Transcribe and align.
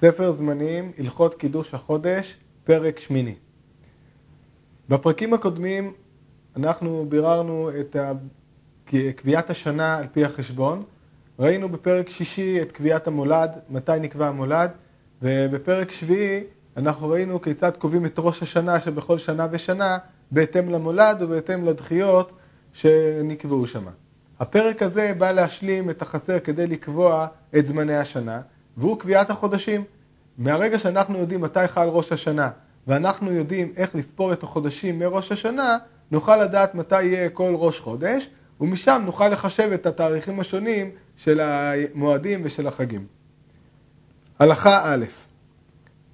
ספר 0.00 0.32
זמנים, 0.32 0.92
הלכות 0.98 1.34
קידוש 1.34 1.74
החודש, 1.74 2.36
פרק 2.64 2.98
שמיני. 2.98 3.34
בפרקים 4.88 5.34
הקודמים 5.34 5.92
אנחנו 6.56 7.06
ביררנו 7.08 7.70
את 7.80 7.96
קביעת 9.16 9.50
השנה 9.50 9.96
על 9.96 10.06
פי 10.12 10.24
החשבון. 10.24 10.82
ראינו 11.38 11.68
בפרק 11.68 12.08
שישי 12.08 12.62
את 12.62 12.72
קביעת 12.72 13.06
המולד, 13.06 13.50
מתי 13.70 13.92
נקבע 14.00 14.28
המולד, 14.28 14.70
ובפרק 15.22 15.90
שביעי 15.90 16.44
אנחנו 16.76 17.08
ראינו 17.08 17.40
כיצד 17.40 17.76
קובעים 17.76 18.06
את 18.06 18.14
ראש 18.18 18.42
השנה 18.42 18.80
שבכל 18.80 19.18
שנה 19.18 19.46
ושנה 19.50 19.98
בהתאם 20.30 20.70
למולד 20.70 21.22
ובהתאם 21.22 21.64
לדחיות 21.64 22.32
שנקבעו 22.72 23.66
שם. 23.66 23.84
הפרק 24.40 24.82
הזה 24.82 25.12
בא 25.18 25.32
להשלים 25.32 25.90
את 25.90 26.02
החסר 26.02 26.38
כדי 26.38 26.66
לקבוע 26.66 27.26
את 27.58 27.66
זמני 27.66 27.96
השנה, 27.96 28.40
והוא 28.76 28.98
קביעת 28.98 29.30
החודשים. 29.30 29.84
מהרגע 30.38 30.78
שאנחנו 30.78 31.18
יודעים 31.18 31.40
מתי 31.40 31.68
חל 31.68 31.88
ראש 31.88 32.12
השנה, 32.12 32.50
ואנחנו 32.86 33.32
יודעים 33.32 33.72
איך 33.76 33.94
לספור 33.94 34.32
את 34.32 34.42
החודשים 34.42 34.98
מראש 34.98 35.32
השנה, 35.32 35.78
נוכל 36.10 36.36
לדעת 36.36 36.74
מתי 36.74 37.02
יהיה 37.02 37.28
כל 37.28 37.52
ראש 37.56 37.80
חודש, 37.80 38.28
ומשם 38.60 39.02
נוכל 39.04 39.28
לחשב 39.28 39.70
את 39.74 39.86
התאריכים 39.86 40.40
השונים 40.40 40.90
של 41.16 41.40
המועדים 41.40 42.40
ושל 42.44 42.66
החגים. 42.66 43.06
הלכה 44.38 44.82
א', 44.84 45.04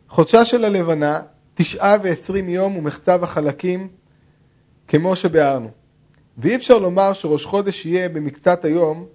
חודשה 0.09 0.45
של 0.45 0.65
הלבנה, 0.65 1.21
תשעה 1.55 1.97
ועשרים 2.03 2.49
יום 2.49 2.77
ומחצב 2.77 3.23
החלקים, 3.23 3.89
כמו 4.89 5.17
שביארנו. 5.17 5.71
ואי 6.39 6.57
אפשר 6.57 6.79
לומר 6.79 7.13
שראש 7.13 7.45
חודש 7.47 7.87
יהיה 7.87 8.09
במקצת 8.09 8.65
היום, 8.65 9.07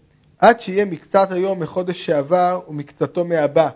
עד 0.42 0.60
שיהיה 0.60 0.86
מקצת 0.86 1.32
היום 1.32 1.60
מחודש 1.60 2.06
שעבר 2.06 2.60
ומקצתו 2.68 3.26
מהבא, 3.26 3.70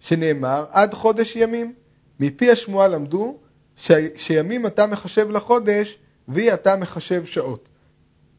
שנאמר 0.00 0.64
עד 0.70 0.94
חודש 0.94 1.36
ימים. 1.36 1.74
מפי 2.20 2.50
השמועה 2.50 2.88
למדו 2.88 3.38
ש... 3.76 3.92
שימים 4.16 4.66
אתה 4.66 4.86
מחשב 4.86 5.30
לחודש 5.30 5.98
ואי 6.28 6.54
אתה 6.54 6.76
מחשב 6.76 7.24
שעות. 7.24 7.68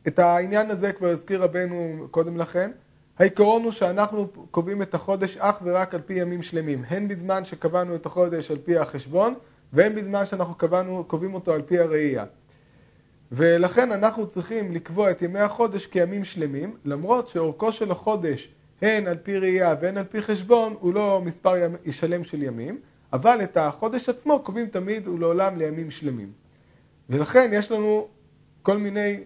את 0.07 0.19
העניין 0.19 0.71
הזה 0.71 0.93
כבר 0.93 1.07
הזכיר 1.07 1.43
רבנו 1.43 2.07
קודם 2.11 2.37
לכן. 2.37 2.71
העיקרון 3.19 3.63
הוא 3.63 3.71
שאנחנו 3.71 4.27
קובעים 4.51 4.81
את 4.81 4.93
החודש 4.93 5.37
אך 5.37 5.59
ורק 5.63 5.95
על 5.95 6.01
פי 6.01 6.13
ימים 6.13 6.41
שלמים, 6.41 6.83
הן 6.87 7.07
בזמן 7.07 7.45
שקבענו 7.45 7.95
את 7.95 8.05
החודש 8.05 8.51
על 8.51 8.57
פי 8.57 8.77
החשבון 8.77 9.33
והן 9.73 9.95
בזמן 9.95 10.25
שאנחנו 10.25 10.55
קבענו, 10.55 11.03
קובעים 11.03 11.33
אותו 11.33 11.53
על 11.53 11.61
פי 11.61 11.79
הראייה. 11.79 12.25
ולכן 13.35 13.91
אנחנו 13.91 14.27
צריכים 14.27 14.71
לקבוע 14.71 15.11
את 15.11 15.21
ימי 15.21 15.39
החודש 15.39 15.85
כימים 15.85 16.25
שלמים, 16.25 16.75
למרות 16.85 17.27
שאורכו 17.27 17.71
של 17.71 17.91
החודש 17.91 18.49
הן 18.81 19.07
על 19.07 19.17
פי 19.23 19.37
ראייה 19.37 19.75
והן 19.81 19.97
על 19.97 20.03
פי 20.03 20.21
חשבון 20.21 20.75
הוא 20.79 20.93
לא 20.93 21.21
מספר 21.25 21.53
שלם 21.91 22.23
של 22.23 22.43
ימים, 22.43 22.79
אבל 23.13 23.39
את 23.43 23.57
החודש 23.57 24.09
עצמו 24.09 24.39
קובעים 24.43 24.67
תמיד 24.67 25.07
ולעולם 25.07 25.57
לימים 25.57 25.91
שלמים. 25.91 26.31
ולכן 27.09 27.49
יש 27.53 27.71
לנו 27.71 28.07
כל 28.61 28.77
מיני 28.77 29.19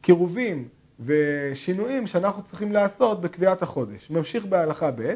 קירובים 0.00 0.68
ושינויים 1.00 2.06
שאנחנו 2.06 2.42
צריכים 2.42 2.72
לעשות 2.72 3.20
בקביעת 3.20 3.62
החודש. 3.62 4.10
ממשיך 4.10 4.46
בהלכה 4.46 4.90
ב', 4.90 5.14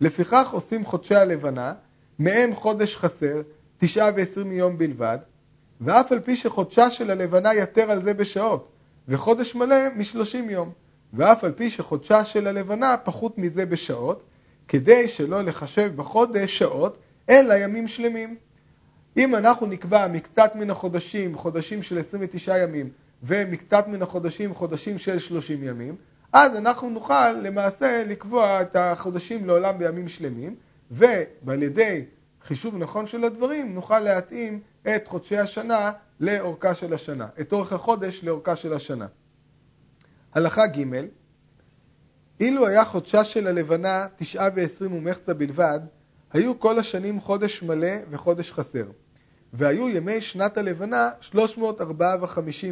לפיכך 0.00 0.48
עושים 0.52 0.84
חודשי 0.84 1.14
הלבנה, 1.14 1.74
מהם 2.18 2.54
חודש 2.54 2.96
חסר, 2.96 3.42
תשעה 3.78 4.10
ועשרים 4.16 4.52
יום 4.52 4.78
בלבד, 4.78 5.18
ואף 5.80 6.12
על 6.12 6.20
פי 6.20 6.36
שחודשה 6.36 6.90
של 6.90 7.10
הלבנה 7.10 7.54
יתר 7.54 7.90
על 7.90 8.02
זה 8.02 8.14
בשעות, 8.14 8.68
וחודש 9.08 9.54
מלא 9.54 9.76
משלושים 9.96 10.50
יום, 10.50 10.72
ואף 11.12 11.44
על 11.44 11.52
פי 11.52 11.70
שחודשה 11.70 12.24
של 12.24 12.46
הלבנה 12.46 12.96
פחות 12.96 13.38
מזה 13.38 13.66
בשעות, 13.66 14.22
כדי 14.68 15.08
שלא 15.08 15.42
לחשב 15.42 15.96
בחודש 15.96 16.58
שעות, 16.58 16.98
אלא 17.30 17.54
ימים 17.54 17.88
שלמים. 17.88 18.36
אם 19.16 19.34
אנחנו 19.34 19.66
נקבע 19.66 20.08
מקצת 20.08 20.52
מן 20.54 20.70
החודשים, 20.70 21.36
חודשים 21.36 21.82
של 21.82 21.98
29 21.98 22.58
ימים, 22.58 22.90
ומקצת 23.22 23.88
מן 23.88 24.02
החודשים, 24.02 24.54
חודשים 24.54 24.98
של 24.98 25.18
30 25.18 25.64
ימים, 25.64 25.96
אז 26.32 26.56
אנחנו 26.56 26.90
נוכל 26.90 27.32
למעשה 27.32 28.04
לקבוע 28.06 28.62
את 28.62 28.76
החודשים 28.76 29.46
לעולם 29.46 29.78
בימים 29.78 30.08
שלמים, 30.08 30.54
ועל 30.90 31.62
ידי 31.62 32.04
חישוב 32.46 32.76
נכון 32.76 33.06
של 33.06 33.24
הדברים 33.24 33.74
נוכל 33.74 34.00
להתאים 34.00 34.60
את 34.82 35.08
חודשי 35.08 35.38
השנה 35.38 35.92
לאורכה 36.20 36.74
של 36.74 36.94
השנה, 36.94 37.28
את 37.40 37.52
אורך 37.52 37.72
החודש 37.72 38.24
לאורכה 38.24 38.56
של 38.56 38.72
השנה. 38.72 39.06
הלכה 40.34 40.66
ג' 40.66 40.84
אילו 42.40 42.66
היה 42.66 42.84
חודשה 42.84 43.24
של 43.24 43.46
הלבנה 43.46 44.06
תשעה 44.16 44.48
ועשרים 44.54 44.92
ומחצה 44.92 45.34
בלבד, 45.34 45.80
היו 46.32 46.60
כל 46.60 46.78
השנים 46.78 47.20
חודש 47.20 47.62
מלא 47.62 47.92
וחודש 48.10 48.52
חסר. 48.52 48.86
והיו 49.52 49.88
ימי 49.88 50.20
שנת 50.20 50.58
הלבנה 50.58 51.10
354 51.20 52.26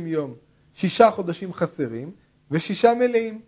יום, 0.06 0.34
שישה 0.74 1.10
חודשים 1.10 1.52
חסרים 1.52 2.12
ושישה 2.50 2.94
מלאים. 2.94 3.40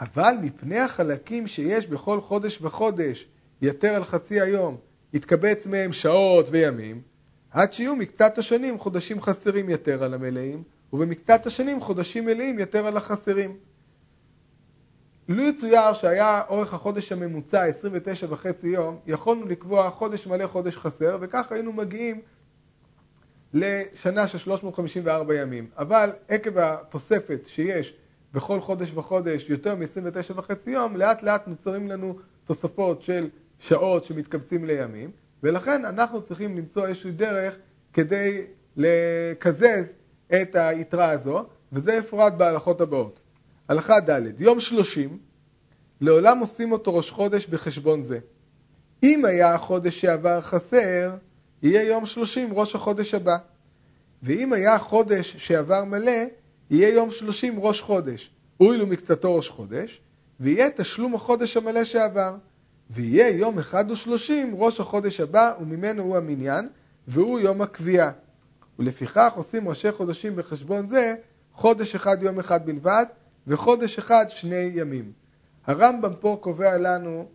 אבל 0.00 0.34
מפני 0.42 0.78
החלקים 0.78 1.46
שיש 1.46 1.86
בכל 1.86 2.20
חודש 2.20 2.58
וחודש, 2.62 3.28
יתר 3.62 3.94
על 3.94 4.04
חצי 4.04 4.40
היום, 4.40 4.89
יתקבץ 5.14 5.66
מהם 5.66 5.92
שעות 5.92 6.48
וימים, 6.50 7.02
עד 7.50 7.72
שיהיו 7.72 7.96
מקצת 7.96 8.38
השנים 8.38 8.78
חודשים 8.78 9.20
חסרים 9.20 9.68
יותר 9.68 10.04
על 10.04 10.14
המלאים, 10.14 10.62
ובמקצת 10.92 11.46
השנים 11.46 11.80
חודשים 11.80 12.24
מלאים 12.24 12.58
יותר 12.58 12.86
על 12.86 12.96
החסרים. 12.96 13.56
לו 15.28 15.42
יצויר 15.42 15.92
שהיה 15.92 16.42
אורך 16.48 16.74
החודש 16.74 17.12
הממוצע 17.12 17.62
29 17.62 18.26
וחצי 18.30 18.68
יום, 18.68 18.98
יכולנו 19.06 19.46
לקבוע 19.46 19.90
חודש 19.90 20.26
מלא 20.26 20.46
חודש 20.46 20.76
חסר, 20.76 21.18
וכך 21.20 21.52
היינו 21.52 21.72
מגיעים 21.72 22.20
לשנה 23.54 24.28
של 24.28 24.38
354 24.38 25.34
ימים. 25.34 25.70
אבל 25.78 26.10
עקב 26.28 26.58
התוספת 26.58 27.40
שיש 27.46 27.94
בכל 28.32 28.60
חודש 28.60 28.92
וחודש 28.94 29.50
יותר 29.50 29.74
מ-29 29.74 30.32
וחצי 30.34 30.70
יום, 30.70 30.96
לאט 30.96 31.22
לאט 31.22 31.48
נוצרים 31.48 31.88
לנו 31.88 32.18
תוספות 32.44 33.02
של 33.02 33.28
שעות 33.60 34.04
שמתקבצים 34.04 34.64
לימים, 34.64 35.10
ולכן 35.42 35.84
אנחנו 35.84 36.22
צריכים 36.22 36.56
למצוא 36.56 36.86
איזושהי 36.86 37.10
דרך 37.10 37.56
כדי 37.92 38.46
לקזז 38.76 39.84
את 40.32 40.54
היתרה 40.54 41.10
הזו, 41.10 41.44
וזה 41.72 41.92
יפורט 41.92 42.32
בהלכות 42.32 42.80
הבאות. 42.80 43.20
הלכה 43.68 44.00
ד' 44.00 44.40
יום 44.40 44.60
שלושים, 44.60 45.18
לעולם 46.00 46.38
עושים 46.38 46.72
אותו 46.72 46.94
ראש 46.94 47.10
חודש 47.10 47.46
בחשבון 47.46 48.02
זה. 48.02 48.18
אם 49.02 49.24
היה 49.24 49.54
החודש 49.54 50.00
שעבר 50.00 50.40
חסר, 50.40 51.14
יהיה 51.62 51.82
יום 51.82 52.06
שלושים 52.06 52.48
ראש 52.52 52.74
החודש 52.74 53.14
הבא. 53.14 53.36
ואם 54.22 54.52
היה 54.52 54.78
חודש 54.78 55.36
שעבר 55.38 55.84
מלא, 55.84 56.22
יהיה 56.70 56.94
יום 56.94 57.10
שלושים 57.10 57.60
ראש 57.60 57.80
חודש. 57.80 58.30
הואילו 58.56 58.86
מקצתו 58.86 59.36
ראש 59.36 59.48
חודש, 59.48 60.00
ויהיה 60.40 60.70
תשלום 60.70 61.14
החודש 61.14 61.56
המלא 61.56 61.84
שעבר. 61.84 62.34
ויהיה 62.90 63.28
יום 63.28 63.58
אחד 63.58 63.90
ושלושים 63.90 64.54
ראש 64.54 64.80
החודש 64.80 65.20
הבא, 65.20 65.52
וממנו 65.60 66.02
הוא 66.02 66.16
המניין, 66.16 66.68
והוא 67.08 67.40
יום 67.40 67.62
הקביעה. 67.62 68.10
ולפיכך 68.78 69.32
עושים 69.36 69.68
ראשי 69.68 69.92
חודשים 69.92 70.36
בחשבון 70.36 70.86
זה 70.86 71.14
חודש 71.52 71.94
אחד 71.94 72.22
יום 72.22 72.38
אחד 72.38 72.66
בלבד, 72.66 73.04
וחודש 73.46 73.98
אחד 73.98 74.24
שני 74.28 74.70
ימים. 74.74 75.12
הרמב"ם 75.66 76.12
פה 76.20 76.38
קובע 76.40 76.78
לנו 76.78 77.28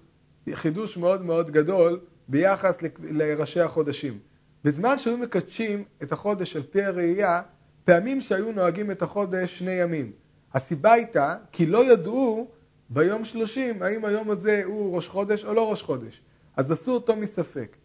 חידוש 0.54 0.98
מאוד 0.98 1.26
מאוד 1.26 1.52
גדול 1.52 2.00
ביחס 2.28 2.78
לראשי 3.00 3.60
החודשים. 3.62 4.20
בזמן 4.64 5.00
שהיו 5.00 5.18
מקדשים 5.18 5.84
את 6.04 6.12
החודש 6.12 6.56
על 6.56 6.64
פי 6.64 6.84
הראייה, 6.84 7.42
פעמים 7.86 8.22
שהיו 8.22 8.52
נוהגים 8.52 8.92
את 8.92 9.02
החודש 9.02 9.60
שני 9.60 9.72
ימים. 9.72 10.12
הסיבה 10.54 10.92
הייתה 10.92 11.36
כי 11.52 11.66
לא 11.66 11.92
ידעו 11.92 12.48
ביום 12.90 13.26
שלושים 13.26 13.84
האם 13.84 14.06
היום 14.06 14.32
הזה 14.32 14.62
הוא 14.66 14.96
ראש 14.96 15.08
חודש 15.08 15.46
או 15.46 15.54
לא 15.54 15.72
ראש 15.72 15.84
חודש. 15.84 16.22
אז 16.58 16.72
עשו 16.72 16.92
אותו 16.92 17.16
מספק. 17.16 17.76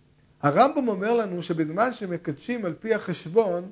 הרמב"ם 0.42 0.88
אומר 0.88 1.14
לנו 1.14 1.42
שבזמן 1.42 1.92
שמקדשים 1.92 2.64
על 2.64 2.74
פי 2.80 2.94
החשבון, 2.94 3.70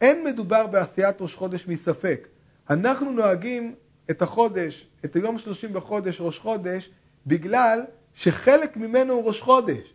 אין 0.00 0.24
מדובר 0.24 0.66
בעשיית 0.66 1.20
ראש 1.20 1.34
חודש 1.34 1.68
מספק. 1.68 2.28
אנחנו 2.70 3.12
נוהגים 3.12 3.74
את 4.10 4.22
החודש, 4.22 4.86
את 5.04 5.16
היום 5.16 5.38
שלושים 5.38 5.72
בחודש, 5.72 6.20
ראש 6.20 6.38
חודש, 6.38 6.90
בגלל 7.26 7.80
שחלק 8.14 8.76
ממנו 8.76 9.12
הוא 9.12 9.24
ראש 9.24 9.40
חודש. 9.40 9.94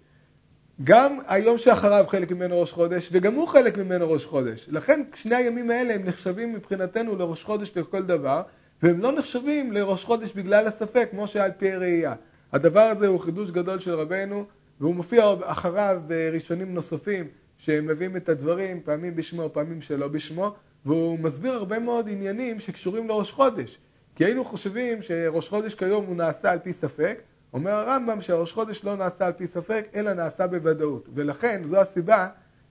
גם 0.83 1.17
היום 1.27 1.57
שאחריו 1.57 2.05
חלק 2.07 2.31
ממנו 2.31 2.61
ראש 2.61 2.71
חודש, 2.71 3.09
וגם 3.11 3.33
הוא 3.33 3.47
חלק 3.47 3.77
ממנו 3.77 4.11
ראש 4.11 4.25
חודש. 4.25 4.65
לכן 4.69 5.03
שני 5.15 5.35
הימים 5.35 5.69
האלה 5.69 5.95
הם 5.95 6.05
נחשבים 6.05 6.53
מבחינתנו 6.53 7.15
לראש 7.15 7.43
חודש 7.43 7.71
לכל 7.75 8.03
דבר, 8.03 8.41
והם 8.83 8.99
לא 8.99 9.11
נחשבים 9.11 9.71
לראש 9.71 10.05
חודש 10.05 10.31
בגלל 10.31 10.67
הספק, 10.67 11.07
כמו 11.11 11.27
שהיה 11.27 11.45
על 11.45 11.51
פי 11.57 11.71
הראייה. 11.71 12.13
הדבר 12.53 12.79
הזה 12.79 13.07
הוא 13.07 13.19
חידוש 13.19 13.51
גדול 13.51 13.79
של 13.79 13.93
רבנו, 13.93 14.45
והוא 14.79 14.95
מופיע 14.95 15.33
אחריו 15.43 16.01
בראשונים 16.07 16.73
נוספים, 16.73 17.27
שהם 17.57 17.87
מביאים 17.87 18.17
את 18.17 18.29
הדברים, 18.29 18.81
פעמים 18.81 19.15
בשמו, 19.15 19.49
פעמים 19.53 19.81
שלא 19.81 20.07
בשמו, 20.07 20.55
והוא 20.85 21.19
מסביר 21.19 21.53
הרבה 21.53 21.79
מאוד 21.79 22.09
עניינים 22.09 22.59
שקשורים 22.59 23.07
לראש 23.07 23.31
חודש. 23.31 23.77
כי 24.15 24.25
היינו 24.25 24.45
חושבים 24.45 25.03
שראש 25.03 25.49
חודש 25.49 25.73
כיום 25.73 26.05
הוא 26.05 26.15
נעשה 26.15 26.51
על 26.51 26.59
פי 26.59 26.73
ספק, 26.73 27.21
אומר 27.53 27.71
הרמב"ם 27.71 28.21
שהראש 28.21 28.53
חודש 28.53 28.83
לא 28.83 28.95
נעשה 28.95 29.25
על 29.25 29.33
פי 29.33 29.47
ספק, 29.47 29.85
אלא 29.95 30.13
נעשה 30.13 30.47
בוודאות. 30.47 31.09
ולכן 31.13 31.61
זו 31.65 31.77
הסיבה 31.81 32.27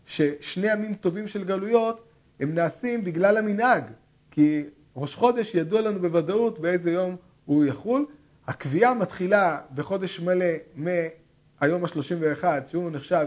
ששני 0.06 0.72
ימים 0.72 0.94
טובים 0.94 1.26
של 1.26 1.44
גלויות 1.44 2.04
הם 2.40 2.54
נעשים 2.54 3.04
בגלל 3.04 3.36
המנהג. 3.36 3.84
כי 4.30 4.64
ראש 4.96 5.14
חודש 5.14 5.54
ידוע 5.54 5.80
לנו 5.80 6.00
בוודאות 6.00 6.58
באיזה 6.58 6.90
יום 6.90 7.16
הוא 7.44 7.64
יחול. 7.64 8.06
הקביעה 8.46 8.94
מתחילה 8.94 9.60
בחודש 9.74 10.20
מלא 10.20 10.46
מהיום 10.76 11.84
ה-31, 11.84 12.44
שהוא 12.66 12.90
נחשב 12.90 13.26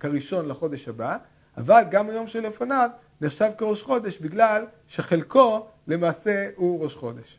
כראשון 0.00 0.48
לחודש 0.48 0.88
הבא, 0.88 1.16
אבל 1.56 1.82
גם 1.90 2.10
היום 2.10 2.26
שלפניו 2.26 2.90
נחשב 3.20 3.50
כראש 3.58 3.82
חודש 3.82 4.18
בגלל 4.18 4.66
שחלקו 4.88 5.66
למעשה 5.86 6.48
הוא 6.56 6.82
ראש 6.82 6.94
חודש. 6.94 7.38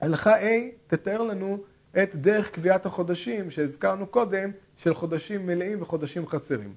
הלכה 0.00 0.40
A 0.40 0.44
תתאר 0.86 1.22
לנו 1.22 1.58
את 2.02 2.16
דרך 2.16 2.50
קביעת 2.50 2.86
החודשים 2.86 3.50
שהזכרנו 3.50 4.06
קודם 4.06 4.50
של 4.76 4.94
חודשים 4.94 5.46
מלאים 5.46 5.82
וחודשים 5.82 6.26
חסרים. 6.26 6.74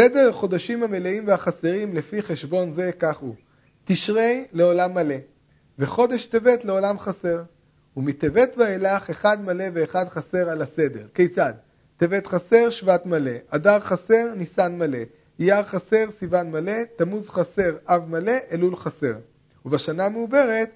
סדר 0.00 0.28
החודשים 0.28 0.82
המלאים 0.82 1.26
והחסרים 1.26 1.94
לפי 1.94 2.22
חשבון 2.22 2.70
זה 2.70 2.90
כך 2.98 3.18
הוא 3.18 3.34
תשרי 3.84 4.44
לעולם 4.52 4.94
מלא 4.94 5.14
וחודש 5.78 6.26
טבת 6.26 6.64
לעולם 6.64 6.98
חסר 6.98 7.42
ומטבת 7.96 8.56
ואילך 8.58 9.10
אחד 9.10 9.44
מלא 9.44 9.64
ואחד 9.74 10.08
חסר 10.08 10.48
על 10.50 10.62
הסדר. 10.62 11.06
כיצד? 11.14 11.52
טבת 11.96 12.26
חסר, 12.26 12.70
שבט 12.70 13.06
מלא, 13.06 13.30
אדר 13.48 13.80
חסר, 13.80 14.34
ניסן 14.36 14.78
מלא, 14.78 14.98
אייר 15.40 15.62
חסר, 15.62 16.10
סיוון 16.18 16.50
מלא, 16.50 16.84
תמוז 16.96 17.28
חסר, 17.28 17.76
אב 17.86 18.08
מלא, 18.08 18.34
אלול 18.52 18.76
חסר. 18.76 19.14
ובשנה 19.64 20.06
המעוברת, 20.06 20.70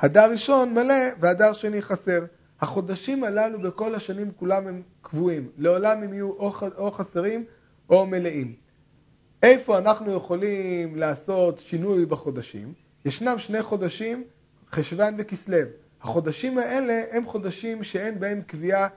הדר 0.00 0.30
ראשון 0.30 0.74
מלא 0.74 1.04
והדר 1.20 1.52
שני 1.52 1.82
חסר. 1.82 2.24
החודשים 2.60 3.24
הללו 3.24 3.60
בכל 3.60 3.94
השנים 3.94 4.30
כולם 4.36 4.66
הם 4.66 4.82
קבועים, 5.02 5.48
לעולם 5.56 6.02
הם 6.02 6.12
יהיו 6.12 6.30
או, 6.30 6.90
חסרים 6.90 7.44
או 7.90 8.06
מלאים. 8.06 8.67
איפה 9.42 9.78
אנחנו 9.78 10.12
יכולים 10.12 10.96
לעשות 10.96 11.58
שינוי 11.58 12.06
בחודשים? 12.06 12.72
ישנם 13.04 13.38
שני 13.38 13.62
חודשים, 13.62 14.24
חשוון 14.72 15.14
וכסלו. 15.18 15.58
החודשים 16.02 16.58
האלה 16.58 17.02
הם 17.10 17.26
חודשים 17.26 17.84
שאין 17.84 18.20
בהם 18.20 18.42
קביעה 18.46 18.88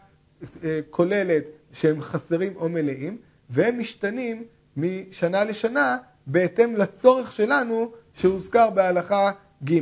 אה, 0.63 0.79
כוללת 0.89 1.43
שהם 1.71 2.01
חסרים 2.01 2.55
או 2.55 2.69
מלאים, 2.69 3.17
והם 3.49 3.79
משתנים 3.79 4.43
משנה 4.77 5.43
לשנה 5.43 5.97
בהתאם 6.27 6.75
לצורך 6.75 7.31
שלנו 7.31 7.91
שהוזכר 8.13 8.69
בהלכה 8.69 9.31
ג' 9.63 9.79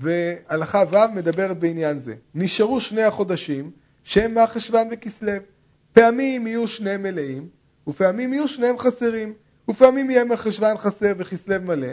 והלכה 0.00 0.82
ו' 0.90 1.14
מדברת 1.14 1.58
בעניין 1.58 1.98
זה. 1.98 2.14
נשארו 2.34 2.80
שני 2.80 3.02
החודשים 3.02 3.70
שהם 4.04 4.34
מהחשוון 4.34 4.88
וכסלו. 4.92 5.32
פעמים 5.92 6.46
יהיו 6.46 6.66
שניהם 6.66 7.02
מלאים, 7.02 7.48
ופעמים 7.86 8.32
יהיו 8.32 8.48
שניהם 8.48 8.78
חסרים, 8.78 9.32
ופעמים 9.68 10.10
יהיה 10.10 10.24
מחשוון 10.24 10.78
חסר 10.78 11.12
וכסלו 11.18 11.62
מלא, 11.62 11.88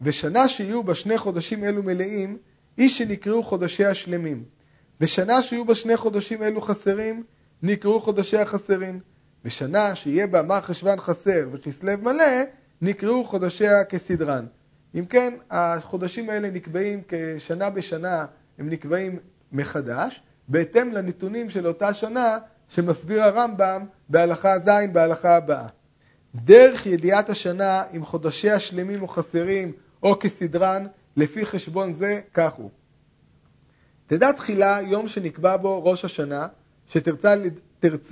ושנה 0.00 0.48
שיהיו 0.48 0.82
בה 0.82 0.94
שני 0.94 1.18
חודשים 1.18 1.64
אלו 1.64 1.82
מלאים, 1.82 2.38
היא 2.76 2.88
שנקראו 2.88 3.42
חודשי 3.42 3.84
השלמים. 3.84 4.44
ושנה 5.00 5.42
שיהיו 5.42 5.64
בה 5.64 5.74
שני 5.74 5.96
חודשים 5.96 6.42
אלו 6.42 6.60
חסרים, 6.60 7.22
נקראו 7.62 8.00
חודשי 8.00 8.38
החסרים. 8.38 9.00
ושנה 9.44 9.94
שיהיה 9.94 10.26
בה 10.26 10.42
מר 10.42 10.60
חשוון 10.60 11.00
חסר 11.00 11.48
וכסלו 11.52 11.92
מלא, 12.02 12.24
נקראו 12.82 13.24
חודשיה 13.24 13.84
כסדרן. 13.84 14.46
אם 14.94 15.04
כן, 15.04 15.34
החודשים 15.50 16.30
האלה 16.30 16.50
נקבעים 16.50 17.02
כשנה 17.08 17.70
בשנה, 17.70 18.26
הם 18.58 18.70
נקבעים 18.70 19.18
מחדש, 19.52 20.22
בהתאם 20.48 20.92
לנתונים 20.92 21.50
של 21.50 21.66
אותה 21.66 21.94
שנה 21.94 22.38
שמסביר 22.68 23.22
הרמב"ם 23.22 23.84
בהלכה 24.08 24.58
ז' 24.58 24.70
בהלכה 24.92 25.36
הבאה. 25.36 25.66
דרך 26.34 26.86
ידיעת 26.86 27.30
השנה 27.30 27.82
אם 27.96 28.04
חודשיה 28.04 28.60
שלמים 28.60 29.02
או 29.02 29.08
חסרים 29.08 29.72
או 30.02 30.18
כסדרן, 30.18 30.86
לפי 31.16 31.46
חשבון 31.46 31.92
זה, 31.92 32.20
כך 32.34 32.52
הוא. 32.52 32.70
תדע 34.06 34.32
תחילה 34.32 34.78
יום 34.82 35.08
שנקבע 35.08 35.56
בו 35.56 35.84
ראש 35.84 36.04
השנה, 36.04 36.46
שתרצה 36.86 37.34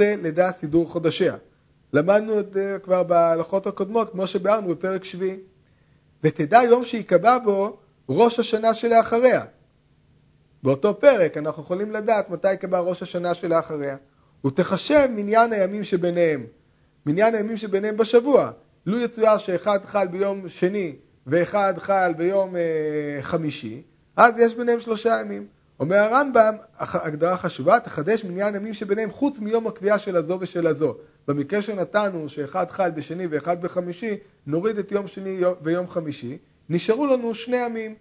לדע 0.00 0.52
סידור 0.52 0.88
חודשיה. 0.88 1.36
למדנו 1.92 2.40
את 2.40 2.52
זה 2.52 2.78
כבר 2.82 3.02
בהלכות 3.02 3.66
הקודמות, 3.66 4.10
כמו 4.10 4.26
שביארנו 4.26 4.68
בפרק 4.68 5.04
שביעי. 5.04 5.36
ותדע 6.24 6.62
יום 6.62 6.84
שיקבע 6.84 7.38
בו 7.38 7.76
ראש 8.08 8.38
השנה 8.38 8.74
שלאחריה. 8.74 9.44
באותו 10.62 11.00
פרק 11.00 11.36
אנחנו 11.36 11.62
יכולים 11.62 11.92
לדעת 11.92 12.30
מתי 12.30 12.52
יקבע 12.52 12.78
ראש 12.78 13.02
השנה 13.02 13.34
שלאחריה. 13.34 13.96
ותחשב 14.46 15.08
מניין 15.10 15.52
הימים 15.52 15.84
שביניהם. 15.84 16.46
מניין 17.06 17.35
הימים 17.35 17.56
שביניהם 17.56 17.97
בשבוע. 17.97 18.50
לו 18.87 19.00
יצויר 19.00 19.38
שאחד 19.38 19.85
חל 19.85 20.06
ביום 20.06 20.49
שני 20.49 20.97
ואחד 21.26 21.75
חל 21.79 22.12
ביום 22.17 22.56
אה, 22.56 23.23
חמישי, 23.23 23.82
אז 24.17 24.38
יש 24.38 24.55
ביניהם 24.55 24.81
שלושה 24.81 25.20
ימים. 25.20 25.47
אומר 25.81 25.97
הרמב"ם, 25.97 26.55
הגדרה 26.79 27.37
חשובה, 27.37 27.81
תחדש 27.81 28.25
מניין 28.25 28.55
ימים 28.55 28.75
שביניהם 28.75 29.11
חוץ 29.11 29.38
מיום 29.38 29.67
הקביעה 29.67 29.99
של 29.99 30.17
הזו 30.17 30.38
ושל 30.41 30.67
הזו. 30.67 30.97
במקרה 31.29 31.62
שנתנו 31.62 32.29
שאחד 32.29 32.70
חל 32.70 32.91
בשני 32.91 33.26
ואחד 33.26 33.62
בחמישי, 33.62 34.17
נוריד 34.47 34.79
את 34.79 34.93
יום 34.93 35.06
שני 35.06 35.41
ויום 35.62 35.88
חמישי, 35.88 36.38
נשארו 36.69 37.06
לנו 37.06 37.35
שני 37.35 37.56
ימים, 37.56 37.94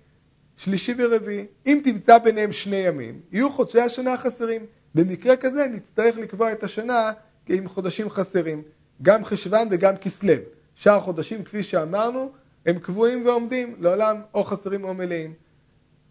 שלישי 0.58 0.94
ורביעי. 0.98 1.46
אם 1.66 1.82
תמצא 1.84 2.18
ביניהם 2.18 2.52
שני 2.52 2.76
ימים, 2.76 3.20
יהיו 3.32 3.50
חודשי 3.50 3.82
השנה 3.82 4.14
החסרים. 4.14 4.66
במקרה 4.96 5.36
כזה 5.36 5.68
נצטרך 5.72 6.18
לקבוע 6.18 6.52
את 6.52 6.64
השנה 6.64 7.12
עם 7.50 7.68
חודשים 7.68 8.10
חסרים, 8.10 8.64
גם 9.02 9.26
חשוון 9.26 9.68
וגם 9.72 9.98
כסלו. 9.98 10.34
שאר 10.76 10.96
החודשים, 10.96 11.44
כפי 11.44 11.64
שאמרנו, 11.64 12.32
הם 12.66 12.80
קבועים 12.80 13.26
ועומדים, 13.26 13.76
לעולם 13.80 14.22
או 14.34 14.44
חסרים 14.44 14.84
או 14.84 14.94
מלאים. 14.94 15.34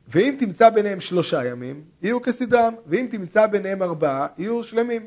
ואם 0.09 0.37
תמצא 0.39 0.71
ביניהם 0.71 1.01
שלושה 1.01 1.45
ימים, 1.45 1.85
יהיו 2.03 2.23
כסדרם, 2.23 2.75
ואם 2.87 3.07
תמצא 3.11 3.47
ביניהם 3.47 3.83
ארבעה, 3.83 4.27
יהיו 4.39 4.63
שלמים. 4.63 5.07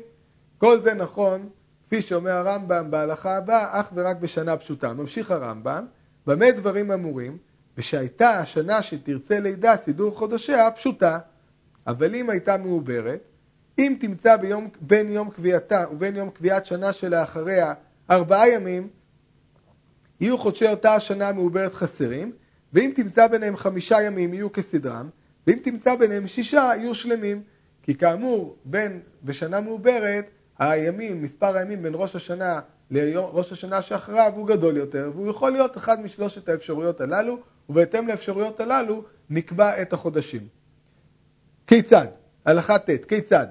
כל 0.58 0.80
זה 0.80 0.94
נכון, 0.94 1.48
כפי 1.86 2.02
שאומר 2.02 2.30
הרמב"ם 2.30 2.90
בהלכה 2.90 3.36
הבאה, 3.36 3.80
אך 3.80 3.90
ורק 3.94 4.16
בשנה 4.16 4.56
פשוטה. 4.56 4.92
ממשיך 4.92 5.30
הרמב"ם, 5.30 5.86
במה 6.26 6.50
דברים 6.50 6.92
אמורים? 6.92 7.38
ושהייתה 7.78 8.30
השנה 8.30 8.82
שתרצה 8.82 9.40
לידה 9.40 9.76
סידור 9.76 10.14
חודשיה 10.14 10.70
פשוטה, 10.70 11.18
אבל 11.86 12.14
אם 12.14 12.30
הייתה 12.30 12.56
מעוברת, 12.56 13.20
אם 13.78 13.96
תמצא 14.00 14.36
ביום, 14.36 14.68
בין 14.80 15.08
יום 15.08 15.30
קביעתה 15.30 15.84
ובין 15.92 16.16
יום 16.16 16.30
קביעת 16.30 16.66
שנה 16.66 16.92
שלאחריה 16.92 17.74
ארבעה 18.10 18.48
ימים, 18.48 18.88
יהיו 20.20 20.38
חודשי 20.38 20.68
אותה 20.68 20.94
השנה 20.94 21.32
מעוברת 21.32 21.74
חסרים, 21.74 22.32
ואם 22.72 22.92
תמצא 22.94 23.26
ביניהם 23.26 23.56
חמישה 23.56 24.02
ימים 24.02 24.34
יהיו 24.34 24.52
כסדרם, 24.52 25.08
ואם 25.46 25.58
תמצא 25.62 25.94
ביניהם 25.96 26.26
שישה 26.26 26.70
יהיו 26.76 26.94
שלמים. 26.94 27.42
כי 27.82 27.94
כאמור, 27.94 28.56
בין 28.64 29.00
בשנה 29.24 29.60
מעוברת, 29.60 30.24
הימים, 30.58 31.22
מספר 31.22 31.56
הימים 31.56 31.82
בין 31.82 31.92
ראש 31.96 32.16
השנה 32.16 32.60
לראש 32.90 33.52
השנה 33.52 33.82
שאחריו 33.82 34.32
הוא 34.36 34.46
גדול 34.46 34.76
יותר, 34.76 35.10
והוא 35.14 35.30
יכול 35.30 35.52
להיות 35.52 35.76
אחת 35.76 35.98
משלושת 35.98 36.48
האפשרויות 36.48 37.00
הללו, 37.00 37.38
ובהתאם 37.68 38.08
לאפשרויות 38.08 38.60
הללו 38.60 39.04
נקבע 39.30 39.82
את 39.82 39.92
החודשים. 39.92 40.48
כיצד? 41.66 42.06
הלכה 42.44 42.78
ט', 42.78 43.04
כיצד? 43.08 43.46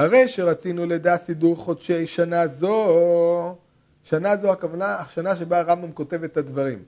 הרי 0.00 0.28
שרצינו 0.28 0.86
לדע 0.86 1.16
סידור 1.16 1.56
חודשי 1.56 2.06
שנה 2.06 2.46
זו, 2.46 3.56
שנה 4.02 4.36
זו 4.36 4.52
הכוונה, 4.52 4.94
השנה 4.94 5.36
שבה 5.36 5.58
הרמב"ם 5.58 5.92
כותב 5.92 6.24
את 6.24 6.36
הדברים. 6.36 6.82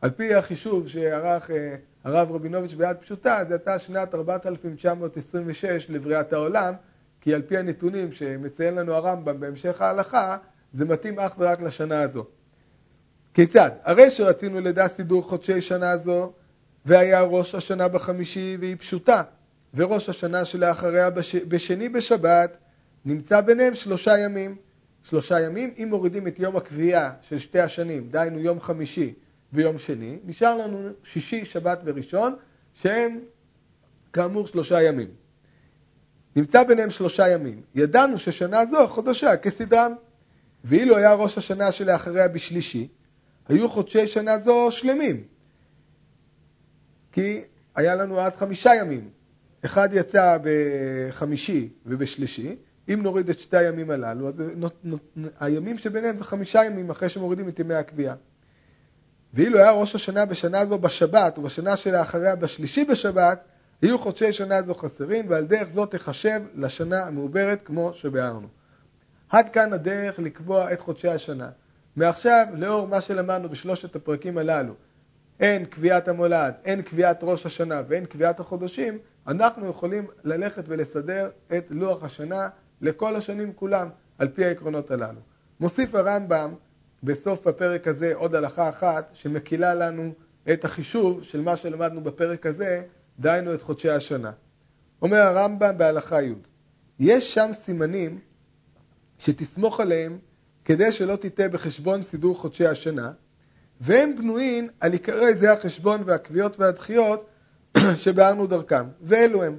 על 0.00 0.10
פי 0.10 0.34
החישוב 0.34 0.88
שערך 0.88 1.50
אה, 1.50 1.74
הרב 2.04 2.32
רבינוביץ' 2.32 2.74
ביד 2.74 2.96
פשוטה, 2.96 3.38
זה 3.48 3.54
יצא 3.54 3.78
שנת 3.78 4.14
4926 4.14 5.86
לבריאת 5.88 6.32
העולם, 6.32 6.74
כי 7.20 7.34
על 7.34 7.42
פי 7.42 7.58
הנתונים 7.58 8.12
שמציין 8.12 8.74
לנו 8.74 8.94
הרמב"ם 8.94 9.40
בהמשך 9.40 9.80
ההלכה, 9.80 10.36
זה 10.74 10.84
מתאים 10.84 11.18
אך 11.20 11.34
ורק 11.38 11.60
לשנה 11.60 12.02
הזו. 12.02 12.24
כיצד? 13.34 13.70
הרי 13.84 14.10
שרצינו 14.10 14.60
לדע 14.60 14.88
סידור 14.88 15.22
חודשי 15.22 15.60
שנה 15.60 15.96
זו, 15.96 16.32
והיה 16.86 17.22
ראש 17.22 17.54
השנה 17.54 17.88
בחמישי 17.88 18.56
והיא 18.60 18.76
פשוטה, 18.76 19.22
וראש 19.74 20.08
השנה 20.08 20.44
שלאחריה 20.44 21.10
בש... 21.10 21.34
בשני 21.34 21.88
בשבת, 21.88 22.56
נמצא 23.04 23.40
ביניהם 23.40 23.74
שלושה 23.74 24.18
ימים. 24.18 24.56
שלושה 25.02 25.40
ימים, 25.40 25.74
אם 25.78 25.88
מורידים 25.90 26.26
את 26.26 26.38
יום 26.38 26.56
הקביעה 26.56 27.12
של 27.22 27.38
שתי 27.38 27.60
השנים, 27.60 28.08
דהיינו 28.10 28.38
יום 28.38 28.60
חמישי 28.60 29.14
ויום 29.52 29.78
שני, 29.78 30.18
נשאר 30.24 30.56
לנו 30.56 30.88
שישי, 31.04 31.44
שבת 31.44 31.80
וראשון, 31.84 32.36
שהם 32.74 33.20
כאמור 34.12 34.46
שלושה 34.46 34.82
ימים. 34.82 35.08
נמצא 36.36 36.64
ביניהם 36.64 36.90
שלושה 36.90 37.28
ימים. 37.28 37.62
ידענו 37.74 38.18
ששנה 38.18 38.66
זו 38.66 38.86
חודשה 38.88 39.36
כסדרם. 39.36 39.92
ואילו 40.64 40.96
היה 40.96 41.14
ראש 41.14 41.38
השנה 41.38 41.72
שלאחריה 41.72 42.28
בשלישי, 42.28 42.88
היו 43.48 43.68
חודשי 43.68 44.06
שנה 44.06 44.38
זו 44.38 44.70
שלמים. 44.70 45.24
כי 47.12 47.40
היה 47.74 47.94
לנו 47.94 48.20
אז 48.20 48.36
חמישה 48.36 48.74
ימים. 48.74 49.10
אחד 49.64 49.88
יצא 49.92 50.38
בחמישי 50.42 51.68
ובשלישי, 51.86 52.56
אם 52.88 53.02
נוריד 53.02 53.30
את 53.30 53.38
שתי 53.38 53.56
הימים 53.56 53.90
הללו, 53.90 54.28
אז 54.28 54.42
הימים 55.40 55.78
שביניהם 55.78 56.16
זה 56.16 56.24
חמישה 56.24 56.64
ימים 56.64 56.90
אחרי 56.90 57.08
שמורידים 57.08 57.48
את 57.48 57.58
ימי 57.58 57.74
הקביעה. 57.74 58.14
ואילו 59.34 59.58
היה 59.58 59.70
ראש 59.70 59.94
השנה 59.94 60.24
בשנה 60.24 60.66
זו 60.66 60.78
בשבת, 60.78 61.38
ובשנה 61.38 61.76
שלאחריה 61.76 62.36
בשלישי 62.36 62.84
בשבת, 62.84 63.44
יהיו 63.82 63.98
חודשי 63.98 64.32
שנה 64.32 64.62
זו 64.62 64.74
חסרים, 64.74 65.24
ועל 65.28 65.46
דרך 65.46 65.68
זו 65.74 65.86
תחשב 65.86 66.40
לשנה 66.54 67.04
המעוברת 67.06 67.62
כמו 67.62 67.92
שביארנו. 67.94 68.48
עד 69.28 69.48
כאן 69.48 69.72
הדרך 69.72 70.18
לקבוע 70.18 70.72
את 70.72 70.80
חודשי 70.80 71.08
השנה. 71.08 71.48
מעכשיו, 71.96 72.46
לאור 72.54 72.88
מה 72.88 73.00
שלמדנו 73.00 73.48
בשלושת 73.48 73.96
הפרקים 73.96 74.38
הללו, 74.38 74.74
אין 75.40 75.64
קביעת 75.64 76.08
המולד, 76.08 76.54
אין 76.64 76.82
קביעת 76.82 77.18
ראש 77.22 77.46
השנה 77.46 77.82
ואין 77.88 78.04
קביעת 78.04 78.40
החודשים, 78.40 78.98
אנחנו 79.30 79.68
יכולים 79.68 80.06
ללכת 80.24 80.64
ולסדר 80.66 81.30
את 81.56 81.66
לוח 81.70 82.04
השנה 82.04 82.48
לכל 82.80 83.16
השנים 83.16 83.52
כולם, 83.52 83.88
על 84.18 84.28
פי 84.28 84.44
העקרונות 84.44 84.90
הללו. 84.90 85.20
מוסיף 85.60 85.94
הרמב"ם 85.94 86.54
בסוף 87.02 87.46
הפרק 87.46 87.88
הזה 87.88 88.14
עוד 88.14 88.34
הלכה 88.34 88.68
אחת 88.68 89.10
שמקילה 89.14 89.74
לנו 89.74 90.12
את 90.52 90.64
החישוב 90.64 91.22
של 91.22 91.40
מה 91.40 91.56
שלמדנו 91.56 92.00
בפרק 92.00 92.46
הזה, 92.46 92.82
דהיינו 93.18 93.54
את 93.54 93.62
חודשי 93.62 93.90
השנה. 93.90 94.32
אומר 95.02 95.18
הרמב"ם 95.18 95.78
בהלכה 95.78 96.22
י' 96.22 96.34
יש 96.98 97.34
שם 97.34 97.50
סימנים 97.52 98.18
שתסמוך 99.18 99.80
עליהם 99.80 100.18
כדי 100.64 100.92
שלא 100.92 101.16
תטעה 101.16 101.48
בחשבון 101.48 102.02
סידור 102.02 102.36
חודשי 102.36 102.66
השנה, 102.66 103.12
והם 103.80 104.16
בנויים 104.16 104.68
על 104.80 104.92
עיקרי 104.92 105.34
זה 105.34 105.52
החשבון 105.52 106.02
והקביעות 106.06 106.60
והדחיות 106.60 107.29
שבארנו 108.02 108.46
דרכם, 108.46 108.84
ואלו 109.00 109.42
הם. 109.42 109.58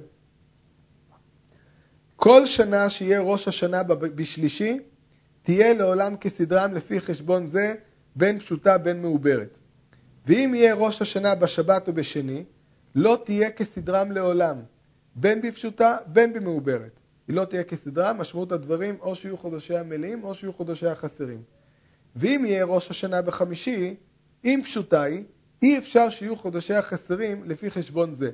כל 2.16 2.46
שנה 2.46 2.90
שיהיה 2.90 3.20
ראש 3.20 3.48
השנה 3.48 3.82
בשלישי, 3.82 4.78
תהיה 5.42 5.74
לעולם 5.74 6.16
כסדרם 6.16 6.74
לפי 6.74 7.00
חשבון 7.00 7.46
זה, 7.46 7.74
בין 8.16 8.38
פשוטה 8.38 8.78
בין 8.78 9.02
מעוברת. 9.02 9.58
ואם 10.26 10.52
יהיה 10.54 10.74
ראש 10.74 11.02
השנה 11.02 11.34
בשבת 11.34 11.88
או 11.88 11.92
בשני, 11.92 12.44
לא 12.94 13.22
תהיה 13.24 13.50
כסדרם 13.50 14.12
לעולם, 14.12 14.56
בין 15.14 15.42
בפשוטה 15.42 15.96
בין 16.06 16.32
במעוברת. 16.32 17.00
היא 17.28 17.36
לא 17.36 17.44
תהיה 17.44 17.64
כסדרה, 17.64 18.12
משמעות 18.12 18.52
הדברים 18.52 18.96
או 19.00 19.14
שיהיו 19.14 19.36
חודשי 19.36 19.76
המלאים 19.76 20.24
או 20.24 20.34
שיהיו 20.34 20.52
חודשי 20.52 20.86
החסרים. 20.86 21.42
ואם 22.16 22.44
יהיה 22.46 22.64
ראש 22.64 22.90
השנה 22.90 23.22
בחמישי, 23.22 23.94
אם 24.44 24.60
פשוטה 24.64 25.02
היא, 25.02 25.24
אי 25.62 25.78
אפשר 25.78 26.08
שיהיו 26.08 26.36
חודשי 26.36 26.74
החסרים 26.74 27.44
לפי 27.44 27.70
חשבון 27.70 28.14
זה. 28.14 28.30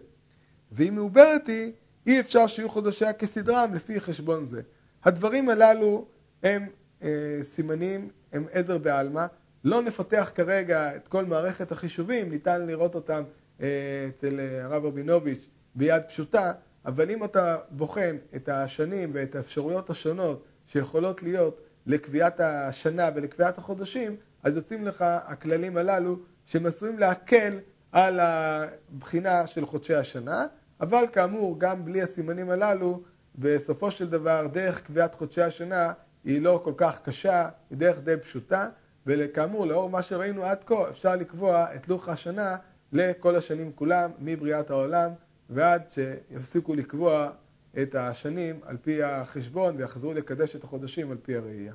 ואם 0.73 0.95
מעוברת 0.95 1.47
היא, 1.47 1.73
אי 2.07 2.21
אפשר 2.21 2.47
שיהיו 2.47 2.69
חודשיה 2.69 3.13
כסדרם 3.13 3.75
לפי 3.75 4.01
חשבון 4.01 4.47
זה. 4.47 4.63
הדברים 5.05 5.49
הללו 5.49 6.07
הם 6.43 6.67
אה, 7.03 7.09
סימנים, 7.43 8.09
הם 8.33 8.47
עזר 8.53 8.79
בעלמא. 8.79 9.27
לא 9.65 9.83
נפתח 9.83 10.31
כרגע 10.35 10.97
את 10.97 11.09
כל 11.09 11.25
מערכת 11.25 11.73
החישובים, 11.73 12.31
ניתן 12.31 12.67
לראות 12.67 12.95
אותם 12.95 13.23
אה, 13.61 13.67
אצל 14.09 14.41
אה, 14.41 14.65
הרב 14.65 14.85
רבינוביץ' 14.85 15.49
ביד 15.75 16.03
פשוטה, 16.09 16.53
אבל 16.85 17.11
אם 17.11 17.25
אתה 17.25 17.57
בוחן 17.71 18.17
את 18.37 18.49
השנים 18.49 19.11
ואת 19.13 19.35
האפשרויות 19.35 19.91
השונות 19.91 20.45
שיכולות 20.67 21.23
להיות 21.23 21.61
לקביעת 21.87 22.41
השנה 22.41 23.11
ולקביעת 23.15 23.59
החודשים, 23.59 24.17
אז 24.43 24.57
יוצאים 24.57 24.87
לך 24.87 25.05
הכללים 25.09 25.77
הללו 25.77 26.19
שהם 26.49 26.67
עשויים 26.67 26.99
להקל 26.99 27.59
על 27.93 28.21
הבחינה 28.21 29.47
של 29.47 29.67
חודשי 29.67 29.95
השנה, 29.95 30.47
אבל 30.81 31.05
כאמור, 31.13 31.61
גם 31.61 31.85
בלי 31.85 32.03
הסימנים 32.03 32.51
הללו, 32.51 33.03
בסופו 33.35 33.91
של 33.91 34.11
דבר, 34.11 34.47
דרך 34.53 34.83
קביעת 34.83 35.15
חודשי 35.15 35.43
השנה 35.43 35.93
היא 36.25 36.43
לא 36.43 36.61
כל 36.65 36.73
כך 36.77 37.01
קשה, 37.03 37.49
היא 37.71 37.79
דרך 37.79 38.01
די 38.01 38.17
פשוטה, 38.17 38.69
וכאמור, 39.07 39.67
לאור 39.67 39.91
מה 39.91 40.03
שראינו 40.03 40.45
עד 40.45 40.65
כה, 40.65 40.91
אפשר 40.91 41.17
לקבוע 41.17 41.67
את 41.75 41.89
לוח 41.89 42.09
השנה 42.09 42.57
לכל 42.93 43.37
השנים 43.37 43.73
כולם, 43.75 44.11
מבריאת 44.19 44.71
העולם 44.71 45.11
ועד 45.51 45.83
שיפסיקו 45.91 46.75
לקבוע 46.75 47.31
את 47.83 47.95
השנים 47.95 48.61
על 48.63 48.77
פי 48.77 49.03
החשבון 49.03 49.77
ויחזרו 49.77 50.13
לקדש 50.13 50.57
את 50.57 50.65
החודשים 50.65 51.11
על 51.11 51.17
פי 51.23 51.37
הראייה. 51.37 51.73